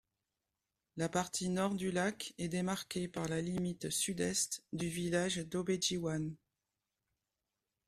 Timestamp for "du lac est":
1.75-2.47